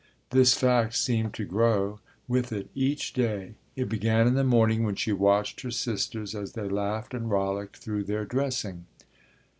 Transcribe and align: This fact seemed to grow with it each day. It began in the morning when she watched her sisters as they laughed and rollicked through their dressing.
This 0.31 0.55
fact 0.55 0.95
seemed 0.95 1.35
to 1.35 1.45
grow 1.45 1.99
with 2.27 2.51
it 2.51 2.71
each 2.73 3.13
day. 3.13 3.53
It 3.75 3.87
began 3.87 4.25
in 4.25 4.33
the 4.33 4.43
morning 4.43 4.81
when 4.83 4.95
she 4.95 5.11
watched 5.13 5.61
her 5.61 5.69
sisters 5.69 6.33
as 6.33 6.53
they 6.53 6.67
laughed 6.67 7.13
and 7.13 7.29
rollicked 7.29 7.77
through 7.77 8.05
their 8.05 8.25
dressing. 8.25 8.87